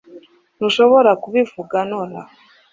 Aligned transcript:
Ntushobora 0.57 1.11
kubivuga 1.23 1.77
nonaha 1.89 2.31